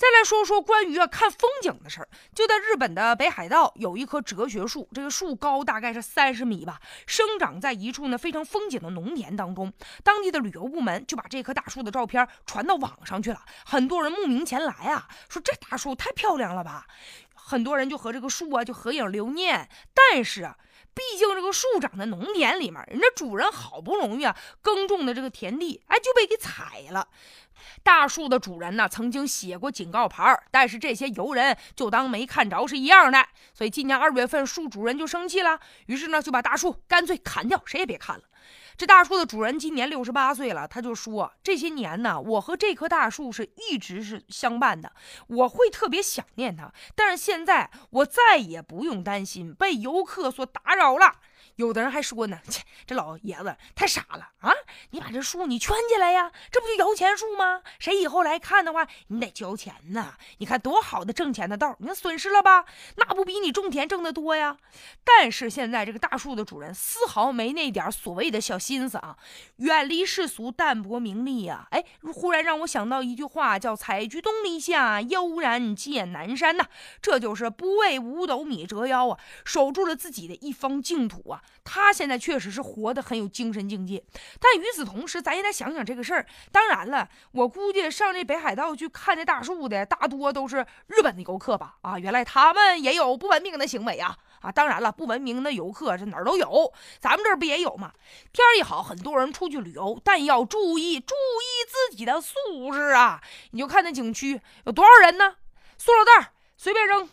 [0.00, 9.70] 再来说说关于啊看风景的事儿，就在日本的北海道有一棵哲学树，这个树高大概是三十米吧，生长在一处呢非常风景的农田当中。
[10.02, 16.86] 当地的旅游部门就把这棵大树的照片传到网上去了，很多人慕名前来啊，说这大树太漂亮了吧，
[17.34, 19.68] 很多人就和这个树啊就合影留念。
[19.92, 20.56] 但是啊，
[20.94, 27.08] 毕竟这个树长在农田里面，人家主人好不容易啊耕种的这个田地，哎就被给踩了。
[27.82, 33.26] 大树的主人呢，曾经写过警告牌但是这些游人就当没看着是一样的。
[33.52, 38.22] 所以今年二月份，树主人就生气了，于是呢就把大树干脆砍掉，谁也别看了。
[38.80, 44.90] 这大树的主人今年六十八岁了，他就说：这些年呢，我和这棵大树是一直是相伴的，
[45.26, 46.72] 我会特别想念它。
[46.94, 51.16] 但是现在我再也不用担心被游客所打扰了。
[51.56, 54.52] 有的人还说呢，切，这老爷子太傻了啊！
[54.90, 57.62] 你把这树你圈起来呀，这不就摇钱树吗？
[57.78, 60.14] 谁以后来看的话，你得交钱呐。
[60.38, 62.64] 你看多好的挣钱的道，你看损失了吧？
[62.96, 64.56] 那不比你种田挣得多呀？
[65.04, 69.16] 但是现在这个大树的主人丝毫没那点所谓的小心思啊，
[69.56, 71.66] 远离世俗，淡泊名利呀。
[71.70, 76.66] 哎，忽然让我想到一句话，叫“采菊东篱下，悠然见南山”呐。
[77.02, 81.42] 这就是不为五斗米折腰啊，守住了自己的一方净土啊。
[81.64, 84.02] 他现在确实是活得很有精神境界，
[84.40, 86.26] 但与此同时，咱也得想想这个事儿。
[86.50, 91.76] 当然了，我估计上这北海道去看这大树的大多都是日本的游客吧？
[91.82, 94.16] 啊，原来他们也有不文明的行为啊！
[94.40, 97.92] 啊，当然了，不文明的游客这哪儿都有，咱们这儿不也有吗？
[98.32, 102.34] 天儿一好，很多人出去旅游，但要注意注意自己的素
[102.72, 103.20] 质啊！
[103.52, 105.36] 你就看那景区有多少人呢？
[105.78, 107.08] 塑料袋随便扔，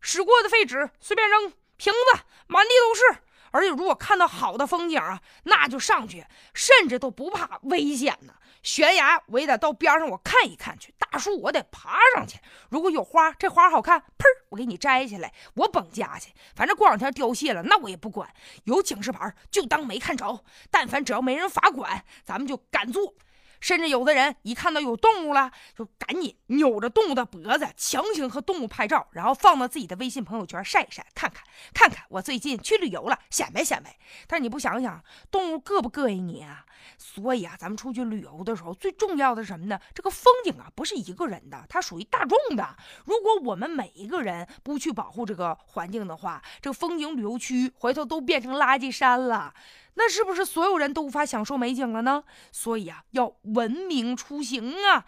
[0.00, 3.20] 使过的废纸随便扔，瓶子满地都是。
[3.50, 8.34] 而且，如果看到好的风景啊，那就上去，甚至都不怕危险呢。
[8.62, 12.38] 悬崖我也得到边上，我看一看去；大树我得爬上去。
[12.68, 16.32] 如果有花，这花好看，砰，我给你摘下来，我绑家去。
[16.54, 18.28] 反正过两天凋谢了，那我也不管。
[18.64, 20.44] 有警示牌就当没看着。
[20.70, 23.14] 但凡只要没人罚款，咱们就敢做。
[23.60, 33.96] 甚至有的人一看到有动物了，就赶紧扭着动物的脖子，强行和动物拍照，然后放到自己的微信朋友圈晒一晒，看看看看我最近去旅游了，显摆显摆。
[34.26, 36.64] 但是你不想想，动物膈不膈应你啊？
[36.96, 39.78] 所以啊，咱们出去旅游的时候，最重要的是什么呢？
[39.94, 42.76] 这个风景啊，不是一个人的，它属于大众的。
[43.04, 49.52] 如果我们每一个人不去保护这个环境的话，这个风景旅游区回头都变成垃圾山了。
[49.94, 52.24] 那是不是所有人都无法享受美景了呢？
[52.52, 55.04] 所以啊，要文明出行啊！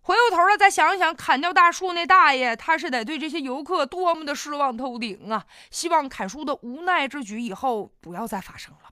[0.00, 5.44] 回过头来再想一想，砍掉大树那大爷，他是得对这些游客多么的失望透顶啊！
[5.70, 8.88] 希望砍树的无奈之举以后不要再发生了吧。